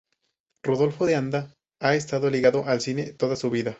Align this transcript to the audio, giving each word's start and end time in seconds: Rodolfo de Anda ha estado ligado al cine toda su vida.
Rodolfo 0.63 1.05
de 1.05 1.13
Anda 1.15 1.53
ha 1.79 1.93
estado 1.93 2.31
ligado 2.31 2.65
al 2.65 2.81
cine 2.81 3.13
toda 3.13 3.35
su 3.35 3.51
vida. 3.51 3.69